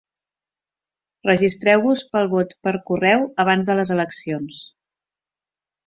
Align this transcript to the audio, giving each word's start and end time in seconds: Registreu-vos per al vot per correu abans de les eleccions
Registreu-vos 1.29 2.03
per 2.15 2.19
al 2.23 2.31
vot 2.33 2.57
per 2.69 2.75
correu 2.91 3.29
abans 3.47 3.71
de 3.71 3.79
les 3.81 3.97
eleccions 4.01 4.67